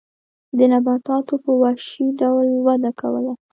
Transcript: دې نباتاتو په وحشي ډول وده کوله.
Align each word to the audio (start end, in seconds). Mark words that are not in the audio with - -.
دې 0.57 0.65
نباتاتو 0.73 1.35
په 1.43 1.51
وحشي 1.61 2.07
ډول 2.21 2.47
وده 2.65 2.91
کوله. 2.99 3.33